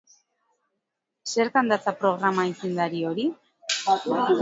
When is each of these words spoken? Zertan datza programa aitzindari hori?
Zertan 1.35 1.71
datza 1.73 1.95
programa 2.01 2.47
aitzindari 2.49 3.07
hori? 3.13 3.31